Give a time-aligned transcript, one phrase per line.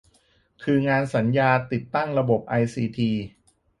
[0.63, 3.11] คืองานสัญญาติดตั้งระบบไอซีที